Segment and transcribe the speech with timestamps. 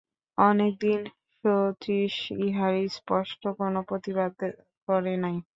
[0.37, 1.01] অনেক দিন
[1.35, 2.15] শচীশ
[2.41, 4.31] ইহার স্পষ্ট কোনো প্রতিবাদ
[4.87, 5.35] করে নাই।